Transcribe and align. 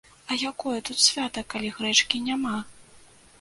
А 0.29 0.37
якое 0.51 0.77
тут 0.87 1.03
свята, 1.07 1.43
калі 1.55 1.69
грэчкі 1.77 2.23
няма? 2.31 2.57